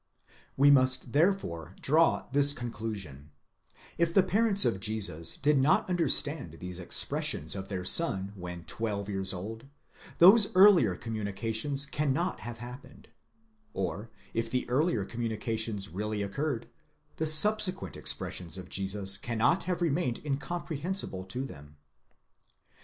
[0.57, 3.29] We must therefore draw this conclusion:
[3.99, 9.09] if the parents of Jesus did not understand these expressions of their son when twelve
[9.09, 9.67] years old,
[10.17, 13.09] those earlier communications cannot have happened;
[13.75, 16.67] or, if the earlier com munications really occurred,
[17.17, 21.77] the subsequent expressions of Jesus cannot have remained incomprehensible to them.